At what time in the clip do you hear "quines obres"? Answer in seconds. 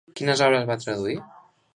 0.19-0.65